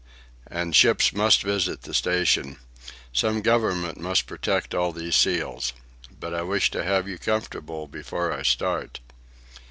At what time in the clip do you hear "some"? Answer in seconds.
3.13-3.43